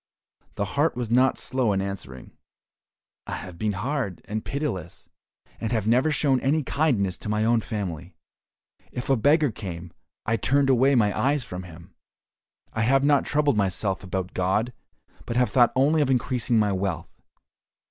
[0.55, 2.31] The heart was not slow in answering,
[3.27, 5.07] "I have been hard and pitiless,
[5.59, 8.15] and have never shown any kindness to my own family.
[8.91, 9.93] If a beggar came,
[10.25, 11.93] I turned away my eyes from him.
[12.73, 14.73] I have not troubled myself about God,
[15.27, 17.21] but have thought only of increasing my wealth.